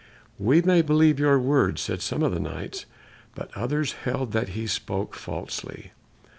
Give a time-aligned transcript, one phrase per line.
[0.39, 2.85] "We may believe your words," said some of the Knights,
[3.35, 5.91] but others held that he spoke falsely.